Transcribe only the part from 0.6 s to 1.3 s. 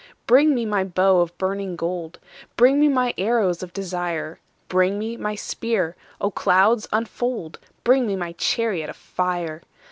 my bow